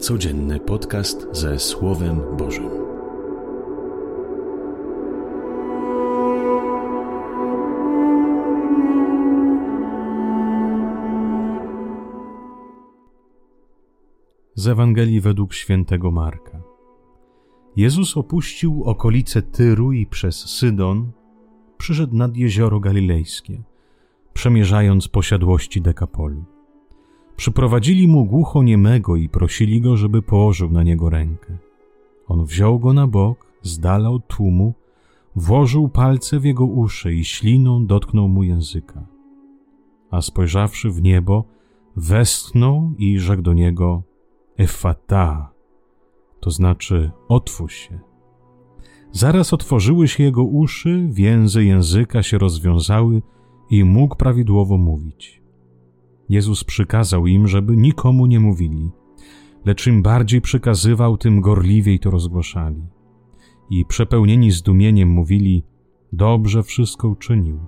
Codzienny 0.00 0.60
podcast 0.60 1.26
ze 1.32 1.58
Słowem 1.58 2.20
Bożym. 2.36 2.70
Z 14.54 14.68
Ewangelii 14.68 15.20
według 15.20 15.54
świętego 15.54 16.10
Marka. 16.10 16.62
Jezus 17.76 18.16
opuścił 18.16 18.84
okolice 18.84 19.42
Tyru 19.42 19.92
i 19.92 20.06
przez 20.06 20.36
Sydon 20.36 21.12
przyszedł 21.78 22.16
nad 22.16 22.36
jezioro 22.36 22.80
galilejskie, 22.80 23.62
przemierzając 24.32 25.08
posiadłości 25.08 25.82
Dekapolu. 25.82 26.59
Przyprowadzili 27.40 28.08
mu 28.08 28.24
głuchoniemego 28.24 29.16
i 29.16 29.28
prosili 29.28 29.80
go, 29.80 29.96
żeby 29.96 30.22
położył 30.22 30.70
na 30.70 30.82
niego 30.82 31.10
rękę. 31.10 31.56
On 32.26 32.44
wziął 32.44 32.78
go 32.78 32.92
na 32.92 33.06
bok, 33.06 33.46
z 33.62 33.78
dala 33.78 34.10
od 34.10 34.26
tłumu, 34.26 34.74
włożył 35.36 35.88
palce 35.88 36.40
w 36.40 36.44
jego 36.44 36.64
uszy 36.64 37.14
i 37.14 37.24
śliną 37.24 37.86
dotknął 37.86 38.28
mu 38.28 38.42
języka. 38.42 39.06
A 40.10 40.20
spojrzawszy 40.20 40.90
w 40.90 41.02
niebo, 41.02 41.44
westchnął 41.96 42.92
i 42.98 43.18
rzekł 43.18 43.42
do 43.42 43.52
niego 43.52 44.02
Efata, 44.56 45.52
to 46.40 46.50
znaczy 46.50 47.10
otwórz 47.28 47.74
się. 47.74 47.98
Zaraz 49.12 49.52
otworzyły 49.52 50.08
się 50.08 50.22
jego 50.22 50.44
uszy, 50.44 51.08
więzy 51.10 51.64
języka 51.64 52.22
się 52.22 52.38
rozwiązały 52.38 53.22
i 53.70 53.84
mógł 53.84 54.16
prawidłowo 54.16 54.76
mówić. 54.76 55.39
Jezus 56.30 56.64
przykazał 56.64 57.26
im, 57.26 57.48
żeby 57.48 57.76
nikomu 57.76 58.26
nie 58.26 58.40
mówili, 58.40 58.90
lecz 59.64 59.86
im 59.86 60.02
bardziej 60.02 60.40
przykazywał, 60.40 61.16
tym 61.16 61.40
gorliwiej 61.40 62.00
to 62.00 62.10
rozgłaszali. 62.10 62.82
I 63.70 63.84
przepełnieni 63.84 64.50
zdumieniem 64.50 65.08
mówili: 65.08 65.64
Dobrze 66.12 66.62
wszystko 66.62 67.08
uczynił, 67.08 67.58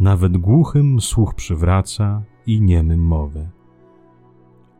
nawet 0.00 0.36
głuchym 0.36 1.00
słuch 1.00 1.34
przywraca 1.34 2.22
i 2.46 2.60
niemym 2.60 3.00
mowę. 3.00 3.50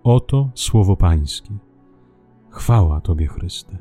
Oto 0.05 0.51
słowo 0.55 0.97
Pańskie. 0.97 1.55
Chwała 2.51 3.01
Tobie, 3.01 3.27
Chryste. 3.27 3.79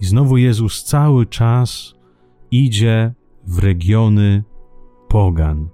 I 0.00 0.04
znowu 0.04 0.36
Jezus 0.36 0.84
cały 0.84 1.26
czas 1.26 1.94
idzie 2.50 3.14
w 3.46 3.58
regiony 3.58 4.44
pogan 5.08 5.68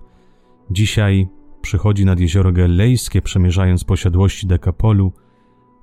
Dzisiaj 0.71 1.29
przychodzi 1.61 2.05
nad 2.05 2.21
jezioro 2.21 2.53
Galilejskie, 2.53 3.23
przemierzając 3.23 3.85
posiadłości 3.85 4.47
Dekapolu. 4.47 5.13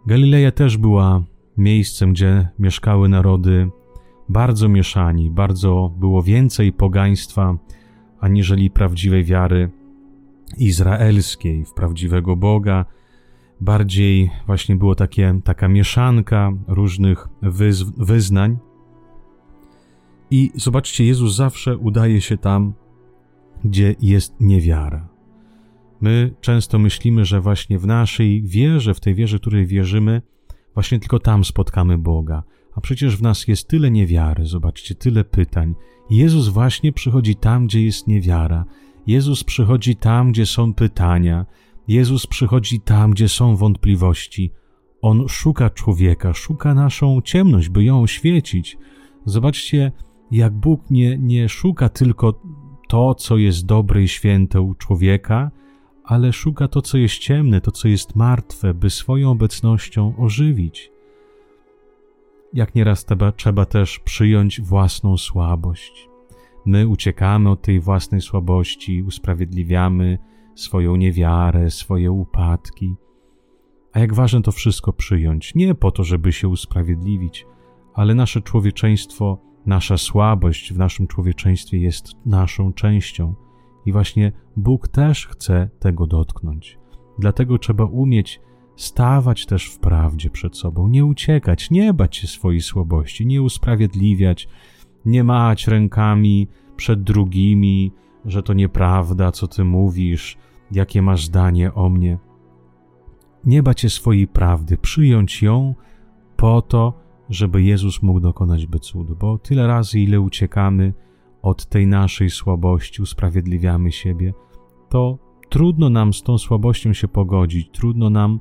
Galileja 0.05 0.51
też 0.51 0.77
była 0.77 1.23
miejscem, 1.57 2.13
gdzie 2.13 2.49
mieszkały 2.59 3.09
narody 3.09 3.69
bardzo 4.29 4.69
mieszani, 4.69 5.31
bardzo 5.31 5.93
było 5.97 6.23
więcej 6.23 6.73
pogaństwa 6.73 7.57
aniżeli 8.19 8.69
prawdziwej 8.71 9.23
wiary 9.23 9.69
izraelskiej, 10.57 11.65
w 11.65 11.73
prawdziwego 11.73 12.35
Boga. 12.35 12.85
Bardziej 13.61 14.29
właśnie 14.45 14.75
było 14.75 14.95
takie, 14.95 15.39
taka 15.43 15.67
mieszanka 15.67 16.51
różnych 16.67 17.27
wyz, 17.41 17.83
wyznań. 17.83 18.57
I 20.31 20.51
zobaczcie, 20.55 21.05
Jezus 21.05 21.35
zawsze 21.35 21.77
udaje 21.77 22.21
się 22.21 22.37
tam, 22.37 22.73
gdzie 23.65 23.95
jest 24.01 24.35
niewiara. 24.39 25.09
My 26.01 26.33
często 26.41 26.79
myślimy, 26.79 27.25
że 27.25 27.41
właśnie 27.41 27.79
w 27.79 27.87
naszej 27.87 28.43
wierze, 28.43 28.93
w 28.93 28.99
tej 28.99 29.15
wierze, 29.15 29.39
której 29.39 29.65
wierzymy, 29.65 30.21
właśnie 30.73 30.99
tylko 30.99 31.19
tam 31.19 31.45
spotkamy 31.45 31.97
Boga. 31.97 32.43
A 32.75 32.81
przecież 32.81 33.17
w 33.17 33.21
nas 33.21 33.47
jest 33.47 33.67
tyle 33.67 33.91
niewiary, 33.91 34.45
zobaczcie, 34.45 34.95
tyle 34.95 35.23
pytań. 35.23 35.75
Jezus 36.09 36.47
właśnie 36.47 36.93
przychodzi 36.93 37.35
tam, 37.35 37.67
gdzie 37.67 37.83
jest 37.83 38.07
niewiara. 38.07 38.65
Jezus 39.07 39.43
przychodzi 39.43 39.95
tam, 39.95 40.31
gdzie 40.31 40.45
są 40.45 40.73
pytania. 40.73 41.45
Jezus 41.87 42.27
przychodzi 42.27 42.79
tam, 42.79 43.11
gdzie 43.11 43.29
są 43.29 43.55
wątpliwości. 43.55 44.51
On 45.01 45.27
szuka 45.27 45.69
człowieka, 45.69 46.33
szuka 46.33 46.73
naszą 46.73 47.21
ciemność, 47.21 47.69
by 47.69 47.83
ją 47.83 48.01
oświecić. 48.01 48.77
Zobaczcie, 49.25 49.91
jak 50.31 50.53
Bóg 50.53 50.89
nie, 50.89 51.17
nie 51.17 51.49
szuka 51.49 51.89
tylko 51.89 52.41
to, 52.87 53.15
co 53.15 53.37
jest 53.37 53.65
dobre 53.65 54.03
i 54.03 54.07
święte 54.07 54.61
u 54.61 54.73
człowieka, 54.73 55.51
ale 56.03 56.33
szuka 56.33 56.67
to, 56.67 56.81
co 56.81 56.97
jest 56.97 57.17
ciemne, 57.17 57.61
to, 57.61 57.71
co 57.71 57.87
jest 57.87 58.15
martwe, 58.15 58.73
by 58.73 58.89
swoją 58.89 59.31
obecnością 59.31 60.13
ożywić. 60.17 60.91
Jak 62.53 62.75
nieraz 62.75 63.05
trzeba, 63.05 63.31
trzeba 63.31 63.65
też 63.65 63.99
przyjąć 63.99 64.61
własną 64.61 65.17
słabość. 65.17 66.09
My 66.65 66.87
uciekamy 66.87 67.49
od 67.49 67.61
tej 67.61 67.79
własnej 67.79 68.21
słabości, 68.21 69.03
usprawiedliwiamy 69.03 70.17
swoją 70.55 70.95
niewiarę, 70.95 71.69
swoje 71.69 72.11
upadki. 72.11 72.95
A 73.93 73.99
jak 73.99 74.13
ważne 74.13 74.41
to 74.41 74.51
wszystko 74.51 74.93
przyjąć, 74.93 75.55
nie 75.55 75.75
po 75.75 75.91
to, 75.91 76.03
żeby 76.03 76.33
się 76.33 76.47
usprawiedliwić, 76.47 77.45
ale 77.93 78.15
nasze 78.15 78.41
człowieczeństwo 78.41 79.46
Nasza 79.67 79.97
słabość 79.97 80.73
w 80.73 80.77
naszym 80.77 81.07
człowieczeństwie 81.07 81.77
jest 81.77 82.07
naszą 82.25 82.73
częścią 82.73 83.35
i 83.85 83.91
właśnie 83.91 84.31
Bóg 84.57 84.87
też 84.87 85.27
chce 85.27 85.69
tego 85.79 86.07
dotknąć. 86.07 86.79
Dlatego 87.19 87.57
trzeba 87.57 87.85
umieć 87.85 88.41
stawać 88.75 89.45
też 89.45 89.65
w 89.65 89.79
prawdzie 89.79 90.29
przed 90.29 90.57
sobą, 90.57 90.87
nie 90.87 91.05
uciekać, 91.05 91.71
nie 91.71 91.93
bać 91.93 92.15
się 92.15 92.27
swojej 92.27 92.61
słabości, 92.61 93.25
nie 93.25 93.41
usprawiedliwiać, 93.41 94.47
nie 95.05 95.23
mać 95.23 95.67
rękami 95.67 96.47
przed 96.75 97.03
drugimi, 97.03 97.91
że 98.25 98.43
to 98.43 98.53
nieprawda, 98.53 99.31
co 99.31 99.47
ty 99.47 99.63
mówisz, 99.63 100.37
jakie 100.71 101.01
masz 101.01 101.25
zdanie 101.25 101.73
o 101.73 101.89
mnie. 101.89 102.17
Nie 103.45 103.63
bać 103.63 103.81
się 103.81 103.89
swojej 103.89 104.27
prawdy, 104.27 104.77
przyjąć 104.77 105.41
ją 105.41 105.75
po 106.37 106.61
to, 106.61 107.06
żeby 107.29 107.63
Jezus 107.63 108.01
mógł 108.01 108.19
dokonać 108.19 108.67
by 108.67 108.79
cudu, 108.79 109.15
bo 109.15 109.37
tyle 109.37 109.67
razy, 109.67 109.99
ile 109.99 110.21
uciekamy 110.21 110.93
od 111.41 111.65
tej 111.65 111.87
naszej 111.87 112.29
słabości, 112.29 113.01
usprawiedliwiamy 113.01 113.91
siebie, 113.91 114.33
to 114.89 115.17
trudno 115.49 115.89
nam 115.89 116.13
z 116.13 116.23
tą 116.23 116.37
słabością 116.37 116.93
się 116.93 117.07
pogodzić, 117.07 117.69
trudno 117.71 118.09
nam 118.09 118.39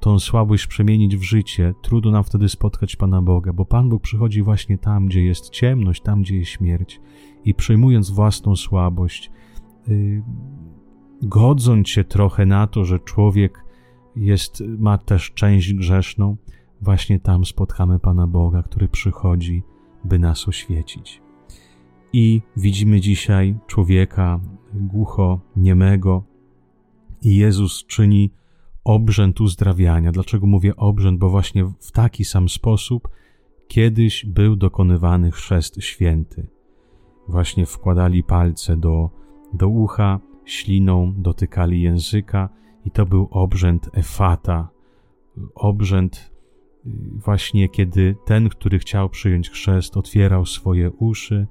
tą 0.00 0.18
słabość 0.18 0.66
przemienić 0.66 1.16
w 1.16 1.22
życie, 1.22 1.74
trudno 1.82 2.10
nam 2.10 2.24
wtedy 2.24 2.48
spotkać 2.48 2.96
Pana 2.96 3.22
Boga, 3.22 3.52
bo 3.52 3.64
Pan 3.64 3.88
Bóg 3.88 4.02
przychodzi 4.02 4.42
właśnie 4.42 4.78
tam, 4.78 5.06
gdzie 5.06 5.24
jest 5.24 5.50
ciemność, 5.50 6.02
tam, 6.02 6.22
gdzie 6.22 6.36
jest 6.36 6.50
śmierć. 6.50 7.00
I 7.44 7.54
przyjmując 7.54 8.10
własną 8.10 8.56
słabość, 8.56 9.30
yy, 9.88 10.22
godząc 11.22 11.88
się 11.88 12.04
trochę 12.04 12.46
na 12.46 12.66
to, 12.66 12.84
że 12.84 12.98
człowiek 12.98 13.64
jest, 14.16 14.62
ma 14.78 14.98
też 14.98 15.32
część 15.32 15.74
grzeszną, 15.74 16.36
właśnie 16.80 17.20
tam 17.20 17.44
spotkamy 17.44 17.98
Pana 17.98 18.26
Boga, 18.26 18.62
który 18.62 18.88
przychodzi, 18.88 19.62
by 20.04 20.18
nas 20.18 20.48
oświecić. 20.48 21.22
I 22.12 22.42
widzimy 22.56 23.00
dzisiaj 23.00 23.58
człowieka 23.66 24.40
głucho, 24.74 25.40
niemego, 25.56 26.24
i 27.22 27.36
Jezus 27.36 27.86
czyni 27.86 28.30
obrzęd 28.84 29.40
uzdrawiania. 29.40 30.12
Dlaczego 30.12 30.46
mówię 30.46 30.76
obrzęd? 30.76 31.18
Bo 31.18 31.30
właśnie 31.30 31.64
w 31.64 31.92
taki 31.92 32.24
sam 32.24 32.48
sposób 32.48 33.08
kiedyś 33.68 34.26
był 34.26 34.56
dokonywany 34.56 35.30
chrzest 35.30 35.82
święty. 35.82 36.48
Właśnie 37.28 37.66
wkładali 37.66 38.24
palce 38.24 38.76
do, 38.76 39.10
do 39.52 39.68
ucha, 39.68 40.20
śliną 40.44 41.14
dotykali 41.16 41.82
języka, 41.82 42.48
i 42.84 42.90
to 42.90 43.06
był 43.06 43.28
obrzęd 43.30 43.90
efata, 43.92 44.68
obrzęd 45.54 46.33
właśnie 47.24 47.68
kiedy 47.68 48.16
ten, 48.24 48.48
który 48.48 48.78
chciał 48.78 49.08
przyjąć 49.08 49.50
chrzest, 49.50 49.96
otwierał 49.96 50.46
swoje 50.46 50.90
uszy, 50.90 51.46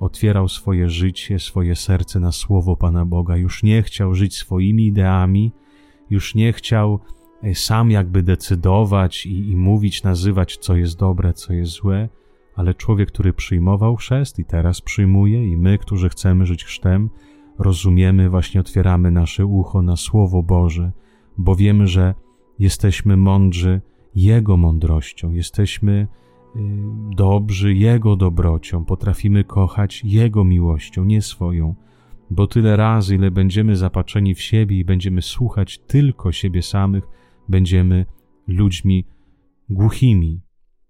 otwierał 0.00 0.48
swoje 0.48 0.88
życie, 0.88 1.38
swoje 1.38 1.76
serce 1.76 2.20
na 2.20 2.32
słowo 2.32 2.76
Pana 2.76 3.04
Boga, 3.04 3.36
już 3.36 3.62
nie 3.62 3.82
chciał 3.82 4.14
żyć 4.14 4.36
swoimi 4.36 4.86
ideami, 4.86 5.52
już 6.10 6.34
nie 6.34 6.52
chciał 6.52 7.00
e, 7.42 7.54
sam 7.54 7.90
jakby 7.90 8.22
decydować 8.22 9.26
i, 9.26 9.50
i 9.50 9.56
mówić, 9.56 10.02
nazywać, 10.02 10.56
co 10.56 10.76
jest 10.76 10.98
dobre, 10.98 11.32
co 11.32 11.52
jest 11.52 11.72
złe, 11.72 12.08
ale 12.56 12.74
człowiek, 12.74 13.08
który 13.08 13.32
przyjmował 13.32 13.96
chrzest 13.96 14.38
i 14.38 14.44
teraz 14.44 14.80
przyjmuje, 14.80 15.48
i 15.48 15.56
my, 15.56 15.78
którzy 15.78 16.08
chcemy 16.08 16.46
żyć 16.46 16.64
chrztem, 16.64 17.10
rozumiemy, 17.58 18.30
właśnie 18.30 18.60
otwieramy 18.60 19.10
nasze 19.10 19.46
ucho 19.46 19.82
na 19.82 19.96
Słowo 19.96 20.42
Boże, 20.42 20.92
bo 21.38 21.56
wiemy, 21.56 21.86
że 21.86 22.14
jesteśmy 22.58 23.16
mądrzy, 23.16 23.80
jego 24.16 24.56
mądrością, 24.56 25.32
jesteśmy 25.32 26.06
y, 26.56 26.58
dobrzy 27.16 27.74
Jego 27.74 28.16
dobrocią, 28.16 28.84
potrafimy 28.84 29.44
kochać 29.44 30.02
Jego 30.04 30.44
miłością, 30.44 31.04
nie 31.04 31.22
swoją, 31.22 31.74
bo 32.30 32.46
tyle 32.46 32.76
razy, 32.76 33.14
ile 33.14 33.30
będziemy 33.30 33.76
zapatrzeni 33.76 34.34
w 34.34 34.40
siebie 34.40 34.78
i 34.78 34.84
będziemy 34.84 35.22
słuchać 35.22 35.78
tylko 35.78 36.32
siebie 36.32 36.62
samych, 36.62 37.04
będziemy 37.48 38.06
ludźmi 38.46 39.04
głuchimi, 39.70 40.40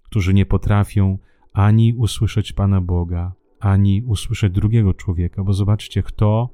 którzy 0.02 0.34
nie 0.34 0.46
potrafią 0.46 1.18
ani 1.52 1.94
usłyszeć 1.94 2.52
Pana 2.52 2.80
Boga, 2.80 3.32
ani 3.60 4.02
usłyszeć 4.02 4.52
drugiego 4.52 4.94
człowieka, 4.94 5.44
bo 5.44 5.52
zobaczcie, 5.52 6.02
kto 6.02 6.50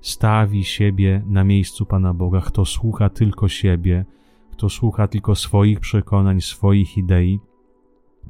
stawi 0.00 0.64
siebie 0.64 1.22
na 1.26 1.44
miejscu 1.44 1.86
Pana 1.86 2.14
Boga, 2.14 2.40
kto 2.40 2.64
słucha 2.64 3.08
tylko 3.08 3.48
siebie, 3.48 4.04
kto 4.52 4.68
słucha 4.68 5.08
tylko 5.08 5.34
swoich 5.34 5.80
przekonań, 5.80 6.40
swoich 6.40 6.98
idei, 6.98 7.40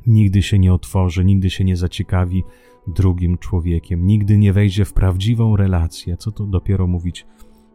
nigdy 0.07 0.43
się 0.43 0.59
nie 0.59 0.75
otworzy, 0.75 1.25
nigdy 1.25 1.51
się 1.51 1.65
nie 1.65 1.77
zaciekawi 1.77 2.45
drugim 2.87 3.39
człowiekiem, 3.39 4.07
nigdy 4.07 4.39
nie 4.39 4.53
wejdzie 4.53 4.85
w 4.85 4.93
prawdziwą 4.93 5.57
relację, 5.57 6.17
co 6.17 6.33
to 6.33 6.47
dopiero 6.47 6.87
mówić 6.87 7.27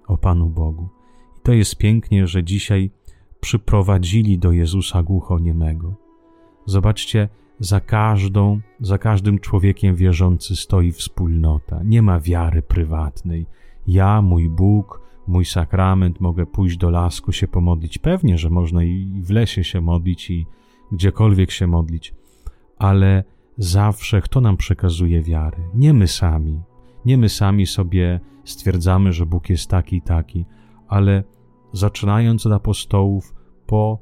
o 0.08 0.18
Panu 0.18 0.50
Bogu. 0.50 0.90
I 1.38 1.42
to 1.44 1.54
jest 1.54 1.78
pięknie, 1.78 2.28
że 2.28 2.44
dzisiaj 2.44 2.92
przyprowadzili 3.40 4.40
do 4.40 4.52
Jezusa 4.52 5.04
głuchoniemego. 5.04 5.96
Zobaczcie, 6.66 7.30
za 7.60 7.80
każdą, 7.80 8.60
za 8.80 8.98
każdym 8.98 9.40
człowiekiem 9.40 9.96
wierzący 9.96 10.56
stoi 10.56 10.92
wspólnota. 10.92 11.84
Nie 11.84 12.02
ma 12.02 12.20
wiary 12.20 12.62
prywatnej. 12.62 13.46
Ja, 13.88 14.22
mój 14.22 14.50
Bóg, 14.50 15.02
mój 15.28 15.46
sakrament, 15.46 16.20
mogę 16.20 16.46
pójść 16.46 16.78
do 16.78 16.90
lasku 16.90 17.32
się 17.32 17.48
pomodlić. 17.48 17.98
Pewnie, 17.98 18.38
że 18.38 18.50
można 18.50 18.84
i 18.84 19.22
w 19.22 19.30
lesie 19.30 19.64
się 19.64 19.82
modlić 19.82 20.30
i 20.30 20.46
gdziekolwiek 20.92 21.52
się 21.52 21.68
modlić, 21.68 22.14
ale 22.78 23.24
zawsze 23.58 24.22
kto 24.22 24.42
nam 24.42 24.58
przekazuje 24.58 25.22
wiarę? 25.22 25.58
Nie 25.74 25.94
my 25.94 26.08
sami. 26.08 26.62
Nie 27.06 27.18
my 27.18 27.30
sami 27.30 27.66
sobie 27.66 28.20
stwierdzamy, 28.44 29.14
że 29.14 29.26
Bóg 29.26 29.50
jest 29.50 29.70
taki 29.70 29.96
i 29.96 30.02
taki, 30.02 30.46
ale 30.88 31.24
zaczynając 31.74 32.46
od 32.46 32.54
apostołów 32.54 33.36
po 33.66 34.00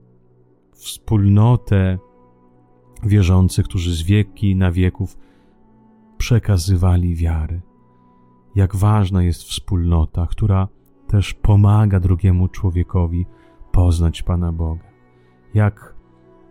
wspólnotę 0.71 1.97
wierzących, 3.03 3.65
którzy 3.65 3.95
z 3.95 4.01
wieki 4.01 4.55
na 4.55 4.71
wieków 4.71 5.17
przekazywali 6.17 7.15
wiarę. 7.15 7.61
Jak 8.55 8.75
ważna 8.75 9.23
jest 9.23 9.43
wspólnota, 9.43 10.27
która 10.27 10.67
też 11.13 11.33
pomaga 11.33 11.99
drugiemu 11.99 12.47
człowiekowi 12.47 13.25
poznać 13.71 14.23
Pana 14.23 14.51
Boga. 14.51 14.83
Jak 15.53 15.95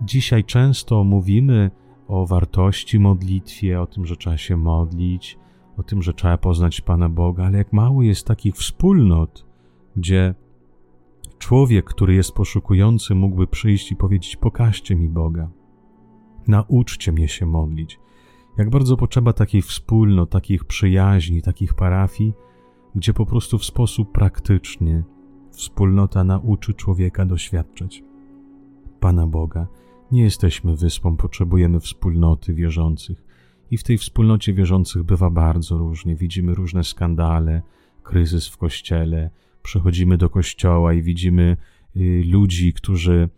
dzisiaj 0.02 0.44
często 0.44 1.04
mówimy 1.04 1.70
o 2.08 2.26
wartości 2.26 2.98
modlitwie, 2.98 3.80
o 3.80 3.86
tym, 3.86 4.06
że 4.06 4.16
trzeba 4.16 4.36
się 4.36 4.56
modlić, 4.56 5.38
o 5.76 5.82
tym, 5.82 6.02
że 6.02 6.14
trzeba 6.14 6.38
poznać 6.38 6.80
Pana 6.80 7.08
Boga, 7.08 7.44
ale 7.44 7.58
jak 7.58 7.72
mało 7.72 8.02
jest 8.02 8.26
takich 8.26 8.54
wspólnot, 8.54 9.46
gdzie 9.96 10.34
człowiek, 11.38 11.84
który 11.84 12.14
jest 12.14 12.32
poszukujący, 12.32 13.14
mógłby 13.14 13.46
przyjść 13.46 13.92
i 13.92 13.96
powiedzieć: 13.96 14.36
Pokażcie 14.36 14.96
mi 14.96 15.08
Boga, 15.08 15.50
nauczcie 16.48 17.12
mnie 17.12 17.28
się 17.28 17.46
modlić. 17.46 18.00
Jak 18.58 18.70
bardzo 18.70 18.96
potrzeba 18.96 19.32
takiej 19.32 19.62
wspólnot, 19.62 20.30
takich 20.30 20.64
przyjaźni, 20.64 21.42
takich 21.42 21.74
parafii, 21.74 22.34
gdzie 22.94 23.14
po 23.14 23.26
prostu 23.26 23.58
w 23.58 23.64
sposób 23.64 24.12
praktyczny 24.12 25.04
wspólnota 25.50 26.24
nauczy 26.24 26.74
człowieka 26.74 27.26
doświadczać 27.26 28.02
Pana 29.00 29.26
Boga. 29.26 29.66
Nie 30.12 30.22
jesteśmy 30.22 30.76
wyspą, 30.76 31.16
potrzebujemy 31.16 31.80
wspólnoty 31.80 32.54
wierzących. 32.54 33.24
I 33.70 33.78
w 33.78 33.84
tej 33.84 33.98
wspólnocie 33.98 34.52
wierzących 34.52 35.02
bywa 35.02 35.30
bardzo 35.30 35.78
różnie. 35.78 36.16
Widzimy 36.16 36.54
różne 36.54 36.84
skandale, 36.84 37.62
kryzys 38.02 38.48
w 38.48 38.56
kościele, 38.56 39.30
przychodzimy 39.62 40.16
do 40.18 40.30
kościoła 40.30 40.92
i 40.92 41.02
widzimy 41.02 41.56
y, 41.96 42.22
ludzi, 42.26 42.72
którzy 42.72 43.28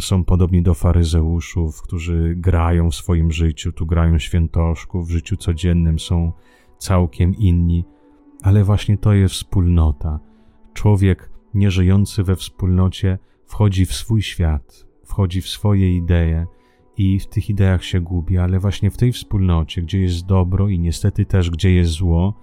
są 0.00 0.24
podobni 0.24 0.62
do 0.62 0.74
faryzeuszów, 0.74 1.82
którzy 1.82 2.34
grają 2.36 2.90
w 2.90 2.94
swoim 2.94 3.32
życiu, 3.32 3.72
tu 3.72 3.86
grają 3.86 4.18
świętoszków, 4.18 5.08
w 5.08 5.10
życiu 5.10 5.36
codziennym 5.36 5.98
są 5.98 6.32
całkiem 6.78 7.34
inni, 7.34 7.84
ale 8.42 8.64
właśnie 8.64 8.98
to 8.98 9.12
jest 9.12 9.34
wspólnota. 9.34 10.20
Człowiek 10.74 11.30
nieżyjący 11.54 12.22
we 12.22 12.36
wspólnocie 12.36 13.18
wchodzi 13.46 13.86
w 13.86 13.94
swój 13.94 14.22
świat, 14.22 14.86
wchodzi 15.04 15.40
w 15.40 15.48
swoje 15.48 15.96
idee 15.96 16.46
i 16.96 17.18
w 17.18 17.26
tych 17.26 17.50
ideach 17.50 17.84
się 17.84 18.00
gubi, 18.00 18.38
ale 18.38 18.58
właśnie 18.58 18.90
w 18.90 18.96
tej 18.96 19.12
wspólnocie, 19.12 19.82
gdzie 19.82 20.00
jest 20.00 20.26
dobro 20.26 20.68
i 20.68 20.78
niestety 20.78 21.24
też 21.24 21.50
gdzie 21.50 21.72
jest 21.72 21.90
zło, 21.90 22.34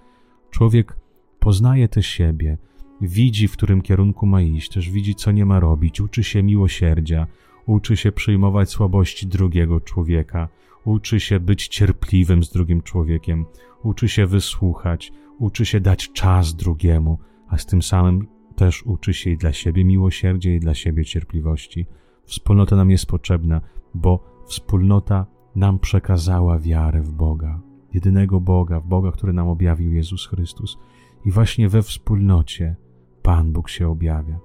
człowiek 0.50 0.96
poznaje 1.38 1.88
też 1.88 2.06
siebie, 2.06 2.58
widzi, 3.00 3.48
w 3.48 3.52
którym 3.52 3.82
kierunku 3.82 4.26
ma 4.26 4.42
iść, 4.42 4.68
też 4.72 4.90
widzi, 4.90 5.14
co 5.14 5.32
nie 5.32 5.44
ma 5.44 5.60
robić, 5.60 6.00
uczy 6.00 6.24
się 6.24 6.42
miłosierdzia, 6.42 7.26
uczy 7.66 7.96
się 7.96 8.12
przyjmować 8.12 8.70
słabości 8.70 9.26
drugiego 9.26 9.80
człowieka, 9.80 10.48
uczy 10.84 11.20
się 11.20 11.40
być 11.40 11.68
cierpliwym 11.68 12.44
z 12.44 12.52
drugim 12.52 12.82
człowiekiem, 12.82 13.44
uczy 13.82 14.08
się 14.08 14.26
wysłuchać, 14.26 15.12
uczy 15.38 15.66
się 15.66 15.80
dać 15.80 16.12
czas 16.12 16.54
drugiemu, 16.54 17.18
a 17.48 17.58
z 17.58 17.66
tym 17.66 17.82
samym 17.82 18.26
też 18.56 18.82
uczy 18.82 19.14
się 19.14 19.30
i 19.30 19.36
dla 19.36 19.52
siebie 19.52 19.84
miłosierdzia, 19.84 20.54
i 20.54 20.60
dla 20.60 20.74
siebie 20.74 21.04
cierpliwości. 21.04 21.86
Wspólnota 22.24 22.76
nam 22.76 22.90
jest 22.90 23.06
potrzebna, 23.06 23.60
bo 23.94 24.42
wspólnota 24.46 25.26
nam 25.54 25.78
przekazała 25.78 26.58
wiarę 26.58 27.02
w 27.02 27.12
Boga, 27.12 27.60
jedynego 27.94 28.40
Boga, 28.40 28.80
w 28.80 28.86
Boga, 28.86 29.12
który 29.12 29.32
nam 29.32 29.48
objawił 29.48 29.92
Jezus 29.92 30.26
Chrystus. 30.26 30.78
I 31.24 31.30
właśnie 31.30 31.68
we 31.68 31.82
wspólnocie 31.82 32.76
Pan 33.22 33.52
Bóg 33.52 33.68
się 33.68 33.88
objawia, 33.88 34.38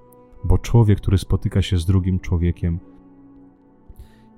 bo 0.44 0.58
człowiek, 0.58 0.98
który 0.98 1.18
spotyka 1.18 1.62
się 1.62 1.78
z 1.78 1.86
drugim 1.86 2.20
człowiekiem, 2.20 2.80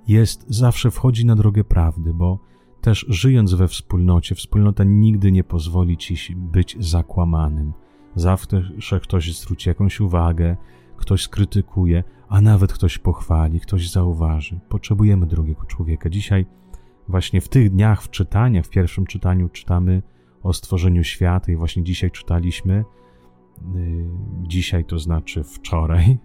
jest, 0.08 0.46
zawsze 0.48 0.92
wchodzi 0.92 1.26
na 1.26 1.36
drogę 1.36 1.64
prawdy, 1.64 2.14
bo 2.14 2.40
też 2.84 3.06
żyjąc 3.10 3.54
we 3.54 3.68
wspólnocie, 3.68 4.36
wspólnota 4.36 4.84
nigdy 4.84 5.32
nie 5.32 5.44
pozwoli 5.44 5.98
ci 5.98 6.36
być 6.36 6.78
zakłamanym. 6.80 7.74
Zawsze 8.16 9.00
ktoś 9.02 9.36
zwróci 9.36 9.70
jakąś 9.70 10.00
uwagę, 10.00 10.58
ktoś 10.98 11.24
skrytykuje, 11.24 12.04
a 12.28 12.42
nawet 12.42 12.74
ktoś 12.74 12.98
pochwali, 12.98 13.60
ktoś 13.60 13.92
zauważy. 13.92 14.60
Potrzebujemy 14.70 15.26
drugiego 15.26 15.66
człowieka. 15.66 16.10
Dzisiaj, 16.10 16.46
właśnie 17.08 17.42
w 17.42 17.50
tych 17.50 17.70
dniach, 17.70 18.04
w 18.04 18.10
czytaniach, 18.10 18.66
w 18.66 18.70
pierwszym 18.70 19.06
czytaniu 19.06 19.50
czytamy 19.50 20.02
o 20.44 20.54
stworzeniu 20.54 21.04
świata 21.04 21.52
i 21.52 21.56
właśnie 21.56 21.84
dzisiaj 21.84 22.12
czytaliśmy, 22.12 22.86
yy, 23.74 24.10
dzisiaj 24.42 24.86
to 24.86 25.00
znaczy 25.00 25.44
wczoraj, 25.44 26.08
yy, 26.08 26.18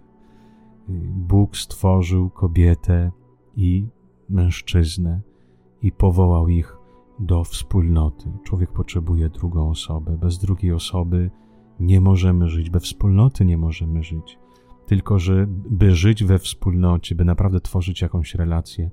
Bóg 1.15 1.57
stworzył 1.57 2.29
kobietę 2.29 3.11
i 3.55 3.87
mężczyznę 4.29 5.28
i 5.81 5.91
powołał 5.91 6.47
ich 6.47 6.77
do 7.19 7.43
wspólnoty. 7.43 8.31
Człowiek 8.43 8.71
potrzebuje 8.71 9.29
drugą 9.29 9.69
osobę. 9.69 10.17
Bez 10.17 10.37
drugiej 10.37 10.71
osoby 10.71 11.31
nie 11.79 12.01
możemy 12.01 12.49
żyć, 12.49 12.69
bez 12.69 12.83
wspólnoty 12.83 13.45
nie 13.45 13.57
możemy 13.57 14.03
żyć. 14.03 14.39
Tylko, 14.85 15.19
że 15.19 15.45
by 15.49 15.95
żyć 15.95 16.23
we 16.23 16.39
wspólnocie, 16.39 17.15
by 17.15 17.25
naprawdę 17.25 17.59
tworzyć 17.59 18.01
jakąś 18.01 18.35
relację, 18.35 18.91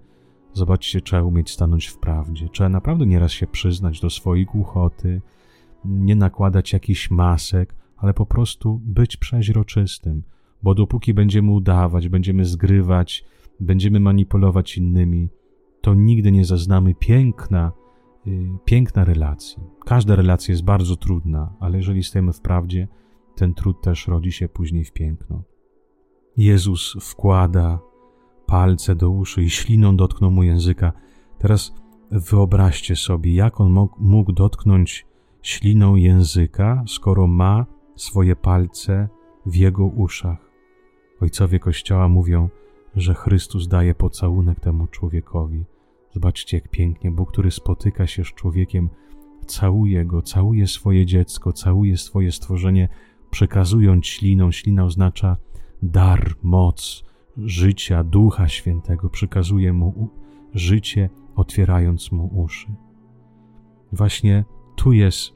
zobaczcie, 0.52 1.00
trzeba 1.00 1.22
umieć 1.22 1.50
stanąć 1.50 1.86
w 1.86 1.98
prawdzie. 1.98 2.48
Trzeba 2.48 2.68
naprawdę 2.68 3.06
nieraz 3.06 3.32
się 3.32 3.46
przyznać 3.46 4.00
do 4.00 4.10
swojej 4.10 4.46
głuchoty, 4.46 5.22
nie 5.84 6.16
nakładać 6.16 6.72
jakichś 6.72 7.10
masek, 7.10 7.74
ale 7.96 8.14
po 8.14 8.26
prostu 8.26 8.80
być 8.84 9.16
przeźroczystym, 9.16 10.22
bo 10.62 10.74
dopóki 10.74 11.14
będziemy 11.14 11.50
udawać, 11.50 12.08
będziemy 12.08 12.44
zgrywać, 12.44 13.24
będziemy 13.60 14.00
manipulować 14.00 14.78
innymi, 14.78 15.28
to 15.86 15.94
nigdy 15.94 16.32
nie 16.32 16.44
zaznamy 16.44 16.94
piękna, 16.94 17.72
yy, 18.24 18.58
piękna 18.64 19.04
relacji. 19.04 19.62
Każda 19.84 20.16
relacja 20.16 20.52
jest 20.52 20.64
bardzo 20.64 20.96
trudna, 20.96 21.52
ale 21.60 21.76
jeżeli 21.76 22.02
stajemy 22.02 22.32
w 22.32 22.40
prawdzie, 22.40 22.88
ten 23.36 23.54
trud 23.54 23.80
też 23.82 24.08
rodzi 24.08 24.32
się 24.32 24.48
później 24.48 24.84
w 24.84 24.92
piękno. 24.92 25.42
Jezus 26.36 26.96
wkłada 27.00 27.78
palce 28.46 28.94
do 28.94 29.10
uszy 29.10 29.42
i 29.42 29.50
śliną 29.50 29.96
dotknął 29.96 30.30
mu 30.30 30.42
języka. 30.42 30.92
Teraz 31.38 31.74
wyobraźcie 32.10 32.96
sobie, 32.96 33.34
jak 33.34 33.60
on 33.60 33.72
mógł, 33.72 33.96
mógł 33.98 34.32
dotknąć 34.32 35.06
śliną 35.42 35.96
języka, 35.96 36.84
skoro 36.86 37.26
ma 37.26 37.66
swoje 37.96 38.36
palce 38.36 39.08
w 39.46 39.54
jego 39.54 39.84
uszach. 39.84 40.50
Ojcowie 41.20 41.58
Kościoła 41.58 42.08
mówią, 42.08 42.48
że 42.96 43.14
Chrystus 43.14 43.68
daje 43.68 43.94
pocałunek 43.94 44.60
temu 44.60 44.86
człowiekowi. 44.86 45.64
Zobaczcie, 46.16 46.56
jak 46.56 46.68
pięknie 46.68 47.10
Bóg, 47.10 47.32
który 47.32 47.50
spotyka 47.50 48.06
się 48.06 48.24
z 48.24 48.26
człowiekiem, 48.26 48.90
całuje 49.46 50.04
go, 50.04 50.22
całuje 50.22 50.66
swoje 50.66 51.06
dziecko, 51.06 51.52
całuje 51.52 51.96
swoje 51.96 52.32
stworzenie, 52.32 52.88
przekazując 53.30 54.06
śliną. 54.06 54.52
Ślina 54.52 54.84
oznacza 54.84 55.36
dar, 55.82 56.34
moc, 56.42 57.04
życia, 57.36 58.04
Ducha 58.04 58.48
Świętego, 58.48 59.10
przekazuje 59.10 59.72
mu 59.72 60.10
życie, 60.54 61.10
otwierając 61.34 62.12
mu 62.12 62.42
uszy. 62.42 62.74
Właśnie 63.92 64.44
tu 64.76 64.92
jest, 64.92 65.32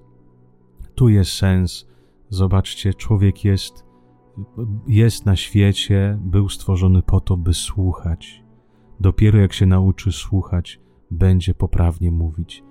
tu 0.95 1.09
jest 1.09 1.33
sens. 1.33 1.87
Zobaczcie, 2.29 2.95
człowiek 2.95 3.45
jest 3.45 3.85
jest 4.87 5.27
na 5.27 5.37
świecie, 5.37 6.19
był 6.21 6.49
stworzony 6.49 7.03
po 7.03 7.21
to, 7.21 7.37
by 7.37 7.55
słuchać. 7.55 8.50
Dopiero 9.01 9.39
jak 9.39 9.53
się 9.53 9.67
nauczy 9.67 10.13
słuchać, 10.13 10.81
będzie 11.11 11.55
poprawnie 11.55 12.11
mówić. 12.11 12.63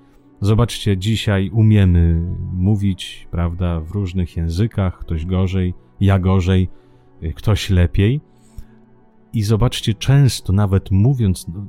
Zobaczcie, 0.42 0.98
dzisiaj 0.98 1.50
umiemy 1.50 2.22
mówić, 2.54 3.28
prawda, 3.32 3.80
w 3.80 3.92
różnych 3.92 4.38
językach, 4.38 5.00
ktoś 5.00 5.26
gorzej, 5.26 5.74
ja 6.02 6.20
gorzej, 6.20 6.70
ktoś 7.36 7.70
lepiej. 7.70 8.22
I 9.34 9.44
zobaczcie, 9.44 9.94
często 9.94 10.54
nawet 10.54 10.92
mówiąc 10.92 11.48
no, 11.48 11.66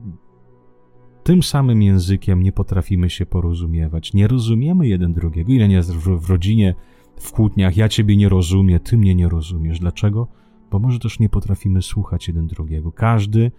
tym 1.22 1.42
samym 1.42 1.82
językiem 1.82 2.42
nie 2.42 2.52
potrafimy 2.52 3.10
się 3.10 3.26
porozumiewać. 3.26 4.14
Nie 4.14 4.28
rozumiemy 4.28 4.88
jeden 4.88 5.12
drugiego. 5.12 5.52
Ile 5.52 5.68
nie 5.68 5.74
jest 5.74 5.92
w 5.96 6.30
rodzinie, 6.30 6.74
w 7.16 7.32
kłótniach, 7.32 7.76
ja 7.76 7.88
ciebie 7.88 8.16
nie 8.16 8.28
rozumiem, 8.28 8.80
ty 8.80 8.98
mnie 8.98 9.14
nie 9.14 9.28
rozumiesz. 9.28 9.80
Dlaczego? 9.80 10.28
Bo 10.70 10.78
może 10.78 10.98
też 10.98 11.18
nie 11.18 11.28
potrafimy 11.28 11.82
słuchać 11.82 12.28
jeden 12.28 12.46
drugiego. 12.46 12.92
Każdy 12.92 13.50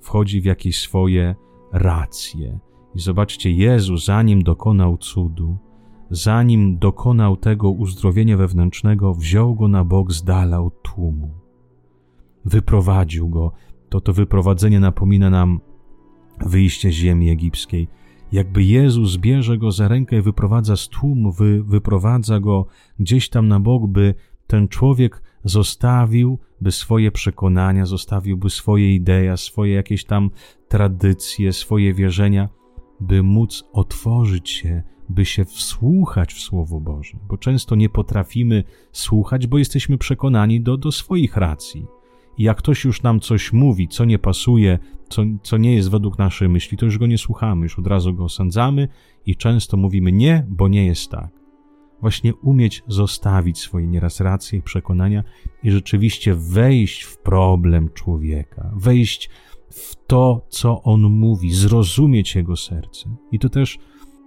wchodzi 0.00 0.40
w 0.40 0.44
jakieś 0.44 0.78
swoje 0.78 1.34
racje. 1.72 2.58
I 2.94 3.00
zobaczcie, 3.00 3.52
Jezus, 3.52 4.04
zanim 4.04 4.42
dokonał 4.42 4.96
cudu, 4.96 5.58
zanim 6.10 6.78
dokonał 6.78 7.36
tego 7.36 7.70
uzdrowienia 7.70 8.36
wewnętrznego, 8.36 9.14
wziął 9.14 9.54
go 9.54 9.68
na 9.68 9.84
bok 9.84 10.12
z 10.12 10.24
dala 10.24 10.60
od 10.60 10.82
tłumu. 10.82 11.30
Wyprowadził 12.44 13.28
go. 13.28 13.52
To 13.88 14.00
to 14.00 14.12
wyprowadzenie 14.12 14.80
napomina 14.80 15.30
nam 15.30 15.60
wyjście 16.46 16.90
z 16.90 16.94
ziemi 16.94 17.30
egipskiej. 17.30 17.88
Jakby 18.32 18.64
Jezus 18.64 19.16
bierze 19.16 19.58
go 19.58 19.70
za 19.70 19.88
rękę 19.88 20.18
i 20.18 20.22
wyprowadza 20.22 20.76
z 20.76 20.88
tłumu, 20.88 21.32
wy, 21.32 21.62
wyprowadza 21.62 22.40
go 22.40 22.66
gdzieś 22.98 23.28
tam 23.28 23.48
na 23.48 23.60
bok, 23.60 23.86
by 23.86 24.14
ten 24.46 24.68
człowiek 24.68 25.22
zostawił 25.44 26.38
by 26.60 26.72
swoje 26.72 27.12
przekonania, 27.12 27.86
zostawiłby 27.86 28.50
swoje 28.50 28.94
idee, 28.94 29.36
swoje 29.36 29.74
jakieś 29.74 30.04
tam 30.04 30.30
tradycje, 30.68 31.52
swoje 31.52 31.94
wierzenia, 31.94 32.48
by 33.00 33.22
móc 33.22 33.64
otworzyć 33.72 34.50
się, 34.50 34.82
by 35.08 35.24
się 35.24 35.44
wsłuchać 35.44 36.34
w 36.34 36.40
Słowo 36.40 36.80
Boże. 36.80 37.18
Bo 37.28 37.38
często 37.38 37.74
nie 37.74 37.88
potrafimy 37.88 38.64
słuchać, 38.92 39.46
bo 39.46 39.58
jesteśmy 39.58 39.98
przekonani 39.98 40.60
do, 40.60 40.76
do 40.76 40.92
swoich 40.92 41.36
racji. 41.36 41.86
I 42.38 42.42
jak 42.42 42.58
ktoś 42.58 42.84
już 42.84 43.02
nam 43.02 43.20
coś 43.20 43.52
mówi, 43.52 43.88
co 43.88 44.04
nie 44.04 44.18
pasuje, 44.18 44.78
co, 45.08 45.22
co 45.42 45.56
nie 45.56 45.74
jest 45.74 45.90
według 45.90 46.18
naszej 46.18 46.48
myśli, 46.48 46.78
to 46.78 46.84
już 46.84 46.98
go 46.98 47.06
nie 47.06 47.18
słuchamy, 47.18 47.62
już 47.62 47.78
od 47.78 47.86
razu 47.86 48.14
go 48.14 48.24
osądzamy 48.24 48.88
i 49.26 49.36
często 49.36 49.76
mówimy 49.76 50.12
nie, 50.12 50.46
bo 50.48 50.68
nie 50.68 50.86
jest 50.86 51.10
tak. 51.10 51.45
Właśnie 52.00 52.34
umieć 52.34 52.82
zostawić 52.86 53.58
swoje 53.58 53.86
nieraz 53.86 54.20
racje 54.20 54.58
i 54.58 54.62
przekonania 54.62 55.24
i 55.62 55.70
rzeczywiście 55.70 56.34
wejść 56.34 57.02
w 57.02 57.18
problem 57.18 57.88
człowieka, 57.94 58.72
wejść 58.76 59.30
w 59.70 59.96
to, 60.06 60.46
co 60.48 60.82
on 60.82 61.00
mówi, 61.00 61.54
zrozumieć 61.54 62.34
jego 62.34 62.56
serce. 62.56 63.16
I 63.32 63.38
to 63.38 63.48
też 63.48 63.78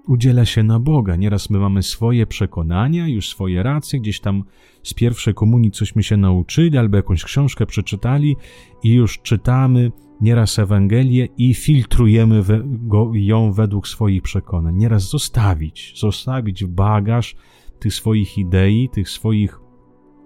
udziela 0.09 0.45
się 0.45 0.63
na 0.63 0.79
Boga. 0.79 1.15
Nieraz 1.15 1.49
my 1.49 1.59
mamy 1.59 1.83
swoje 1.83 2.27
przekonania, 2.27 3.07
już 3.07 3.29
swoje 3.29 3.63
racje, 3.63 3.99
gdzieś 3.99 4.19
tam 4.19 4.43
z 4.83 4.93
pierwszej 4.93 5.33
komunii 5.33 5.71
cośmy 5.71 6.03
się 6.03 6.17
nauczyli, 6.17 6.77
albo 6.77 6.97
jakąś 6.97 7.23
książkę 7.23 7.65
przeczytali 7.65 8.35
i 8.83 8.93
już 8.93 9.19
czytamy 9.21 9.91
nieraz 10.21 10.59
Ewangelię 10.59 11.27
i 11.37 11.53
filtrujemy 11.53 12.43
we, 12.43 12.61
go, 12.65 13.11
ją 13.13 13.51
według 13.51 13.87
swoich 13.87 14.21
przekonań. 14.21 14.75
Nieraz 14.75 15.09
zostawić, 15.09 15.93
zostawić 15.99 16.65
bagaż 16.65 17.35
tych 17.79 17.93
swoich 17.93 18.37
idei, 18.37 18.89
tych 18.89 19.09
swoich 19.09 19.59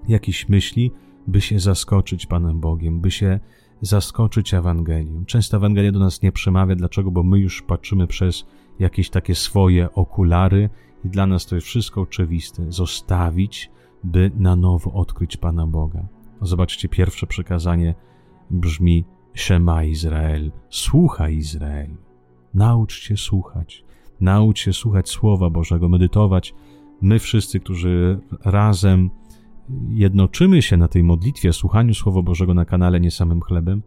jakichś 0.07 0.49
myśli, 0.49 0.91
by 1.27 1.41
się 1.41 1.59
zaskoczyć 1.59 2.25
Panem 2.25 2.59
Bogiem, 2.59 3.01
by 3.01 3.11
się 3.11 3.39
zaskoczyć 3.81 4.53
Ewangelią. 4.53 5.25
Często 5.25 5.57
Ewangelia 5.57 5.91
do 5.91 5.99
nas 5.99 6.21
nie 6.21 6.31
przemawia, 6.31 6.75
dlaczego? 6.75 7.11
Bo 7.11 7.23
my 7.23 7.39
już 7.39 7.61
patrzymy 7.61 8.07
przez 8.07 8.45
jakieś 8.79 9.09
takie 9.09 9.35
swoje 9.35 9.93
okulary 9.93 10.69
i 11.05 11.09
dla 11.09 11.27
nas 11.27 11.45
to 11.45 11.55
jest 11.55 11.67
wszystko 11.67 12.01
oczywiste. 12.01 12.71
Zostawić, 12.71 13.71
by 14.03 14.31
na 14.37 14.55
nowo 14.55 14.93
odkryć 14.93 15.37
Pana 15.37 15.67
Boga. 15.67 16.07
Zobaczcie, 16.41 16.89
pierwsze 16.89 17.27
przekazanie 17.27 17.95
brzmi 18.51 19.05
Szema 19.33 19.83
Izrael, 19.83 20.51
słuchaj 20.69 21.35
Izrael. 21.35 21.97
Naucz 22.53 22.93
się 22.93 23.17
słuchać. 23.17 23.83
Naucz 24.21 24.59
się 24.59 24.73
słuchać 24.73 25.09
Słowa 25.09 25.49
Bożego, 25.49 25.89
medytować. 25.89 26.53
My 27.01 27.19
wszyscy, 27.19 27.59
którzy 27.59 28.19
razem 28.45 29.09
jednoczymy 29.89 30.61
się 30.61 30.77
na 30.77 30.87
tej 30.87 31.03
modlitwie, 31.03 31.53
słuchaniu 31.53 31.93
Słowa 31.93 32.21
Bożego 32.21 32.53
na 32.53 32.65
kanale 32.65 32.99
Nie 32.99 33.11
Samym 33.11 33.41
Chlebem, 33.41 33.83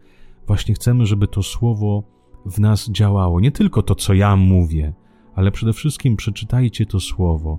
właśnie 0.46 0.74
chcemy, 0.74 1.06
żeby 1.06 1.28
to 1.28 1.42
Słowo 1.42 2.02
w 2.46 2.58
nas 2.58 2.90
działało. 2.90 3.40
Nie 3.40 3.52
tylko 3.52 3.82
to, 3.82 3.94
co 3.94 4.14
ja 4.14 4.36
mówię, 4.36 4.94
ale 5.34 5.50
przede 5.50 5.72
wszystkim 5.72 6.16
przeczytajcie 6.16 6.86
to 6.86 7.00
Słowo, 7.00 7.58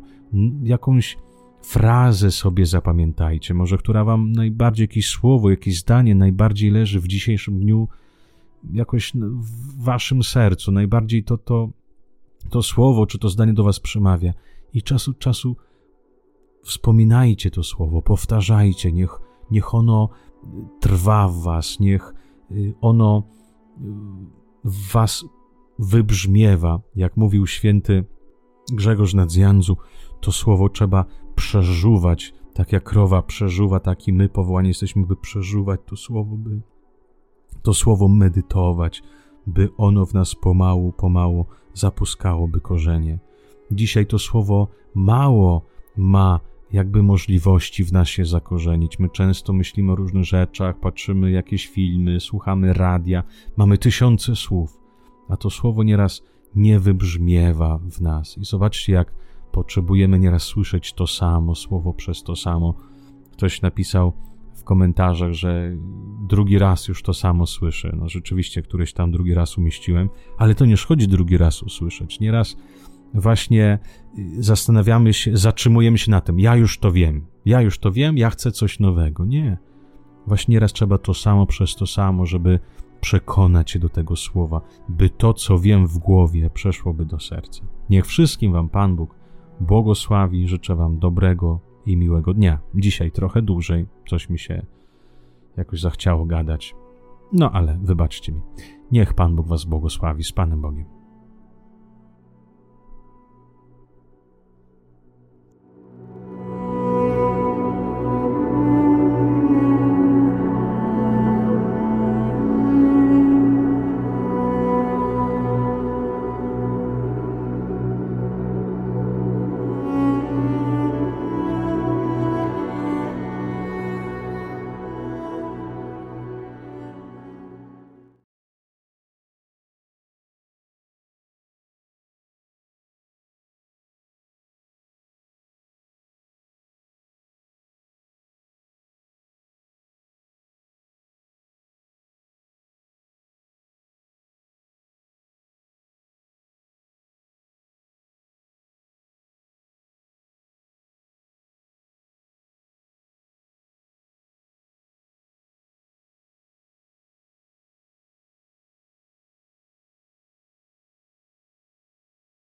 jakąś 0.63 1.17
frazę 1.61 2.31
sobie 2.31 2.65
zapamiętajcie, 2.65 3.53
może 3.53 3.77
która 3.77 4.03
wam 4.03 4.31
najbardziej, 4.31 4.83
jakieś 4.83 5.07
słowo, 5.07 5.49
jakieś 5.49 5.79
zdanie 5.79 6.15
najbardziej 6.15 6.71
leży 6.71 6.99
w 6.99 7.07
dzisiejszym 7.07 7.59
dniu, 7.59 7.87
jakoś 8.73 9.13
w 9.15 9.83
waszym 9.83 10.23
sercu, 10.23 10.71
najbardziej 10.71 11.23
to, 11.23 11.37
to, 11.37 11.69
to 12.49 12.63
słowo 12.63 13.05
czy 13.05 13.19
to 13.19 13.29
zdanie 13.29 13.53
do 13.53 13.63
was 13.63 13.79
przemawia. 13.79 14.33
I 14.73 14.83
czasu 14.83 15.13
czasu 15.13 15.55
Wspominajcie 16.67 17.51
to 17.51 17.63
słowo, 17.63 18.01
powtarzajcie, 18.01 18.91
niech, 18.91 19.19
niech 19.51 19.75
ono 19.75 20.09
trwa 20.79 21.27
w 21.27 21.41
was, 21.43 21.79
niech 21.79 22.13
y, 22.51 22.73
ono 22.81 23.23
y, 23.81 23.83
w 24.67 24.91
was 24.91 25.25
wybrzmiewa. 25.79 26.79
Jak 26.95 27.17
mówił 27.17 27.47
święty 27.47 28.03
Grzegorz 28.71 29.13
Nadzjanzu, 29.13 29.77
to 30.21 30.31
słowo 30.31 30.69
trzeba 30.69 31.05
przeżuwać, 31.35 32.33
tak 32.53 32.71
jak 32.71 32.83
krowa 32.83 33.21
przeżuwa, 33.21 33.79
tak 33.79 34.07
i 34.07 34.13
my 34.13 34.29
powołani 34.29 34.67
jesteśmy, 34.67 35.05
by 35.05 35.15
przeżuwać 35.15 35.79
to 35.85 35.95
słowo, 35.95 36.35
by 36.35 36.61
to 37.61 37.73
słowo 37.73 38.07
medytować, 38.07 39.03
by 39.47 39.69
ono 39.77 40.05
w 40.05 40.13
nas 40.13 40.35
pomału, 40.35 40.91
pomału 40.91 41.45
zapuskałoby 41.73 42.61
korzenie. 42.61 43.19
Dzisiaj 43.71 44.05
to 44.05 44.19
słowo 44.19 44.67
mało 44.95 45.61
ma 45.97 46.39
jakby 46.71 47.03
możliwości 47.03 47.83
w 47.83 47.93
nas 47.93 48.07
się 48.07 48.25
zakorzenić. 48.25 48.99
My 48.99 49.09
często 49.09 49.53
myślimy 49.53 49.91
o 49.91 49.95
różnych 49.95 50.23
rzeczach, 50.23 50.79
patrzymy 50.79 51.31
jakieś 51.31 51.67
filmy, 51.67 52.19
słuchamy 52.19 52.73
radia, 52.73 53.23
mamy 53.57 53.77
tysiące 53.77 54.35
słów, 54.35 54.79
a 55.29 55.37
to 55.37 55.49
słowo 55.49 55.83
nieraz 55.83 56.23
nie 56.55 56.79
wybrzmiewa 56.79 57.77
w 57.77 58.01
nas. 58.01 58.37
I 58.37 58.45
zobaczcie, 58.45 58.93
jak 58.93 59.13
potrzebujemy 59.51 60.19
nieraz 60.19 60.43
słyszeć 60.43 60.93
to 60.93 61.07
samo, 61.07 61.55
słowo 61.55 61.93
przez 61.93 62.23
to 62.23 62.35
samo. 62.35 62.73
Ktoś 63.31 63.61
napisał 63.61 64.13
w 64.55 64.63
komentarzach, 64.63 65.33
że 65.33 65.77
drugi 66.27 66.59
raz 66.59 66.87
już 66.87 67.03
to 67.03 67.13
samo 67.13 67.45
słyszę. 67.45 67.95
No 67.99 68.09
rzeczywiście, 68.09 68.61
któryś 68.61 68.93
tam 68.93 69.11
drugi 69.11 69.33
raz 69.33 69.57
umieściłem, 69.57 70.09
ale 70.37 70.55
to 70.55 70.65
nie 70.65 70.77
szkodzi 70.77 71.07
drugi 71.07 71.37
raz 71.37 71.63
usłyszeć. 71.63 72.19
Nieraz 72.19 72.57
właśnie 73.13 73.79
y, 74.17 74.43
zastanawiamy 74.43 75.13
się, 75.13 75.37
zatrzymujemy 75.37 75.97
się 75.97 76.11
na 76.11 76.21
tym, 76.21 76.39
ja 76.39 76.55
już 76.55 76.79
to 76.79 76.91
wiem, 76.91 77.25
ja 77.45 77.61
już 77.61 77.79
to 77.79 77.91
wiem, 77.91 78.17
ja 78.17 78.29
chcę 78.29 78.51
coś 78.51 78.79
nowego. 78.79 79.25
Nie. 79.25 79.57
Właśnie 80.27 80.59
raz 80.59 80.73
trzeba 80.73 80.97
to 80.97 81.13
samo 81.13 81.45
przez 81.45 81.75
to 81.75 81.87
samo, 81.87 82.25
żeby 82.25 82.59
przekonać 83.01 83.71
się 83.71 83.79
do 83.79 83.89
tego 83.89 84.15
słowa, 84.15 84.61
by 84.89 85.09
to, 85.09 85.33
co 85.33 85.59
wiem 85.59 85.87
w 85.87 85.97
głowie, 85.97 86.49
przeszłoby 86.49 87.05
do 87.05 87.19
serca. 87.19 87.63
Niech 87.89 88.05
wszystkim 88.05 88.51
Wam 88.51 88.69
Pan 88.69 88.95
Bóg 88.95 89.15
błogosławi, 89.59 90.47
życzę 90.47 90.75
Wam 90.75 90.99
dobrego 90.99 91.59
i 91.85 91.97
miłego 91.97 92.33
dnia. 92.33 92.59
Dzisiaj 92.75 93.11
trochę 93.11 93.41
dłużej, 93.41 93.85
coś 94.09 94.29
mi 94.29 94.39
się 94.39 94.65
jakoś 95.57 95.81
zachciało 95.81 96.25
gadać. 96.25 96.75
No 97.33 97.51
ale 97.51 97.79
wybaczcie 97.83 98.31
mi. 98.31 98.41
Niech 98.91 99.13
Pan 99.13 99.35
Bóg 99.35 99.47
Was 99.47 99.65
błogosławi 99.65 100.23
z 100.23 100.31
Panem 100.31 100.61
Bogiem. 100.61 100.96